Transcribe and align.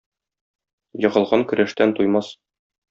Егылган 1.07 1.47
көрәштән 1.53 1.97
туймас. 2.03 2.37